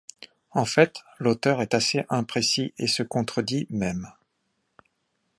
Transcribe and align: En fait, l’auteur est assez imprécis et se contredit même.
En 0.49 0.65
fait, 0.65 0.95
l’auteur 1.19 1.61
est 1.61 1.75
assez 1.75 2.05
imprécis 2.09 2.73
et 2.79 2.87
se 2.87 3.03
contredit 3.03 3.67
même. 3.69 4.11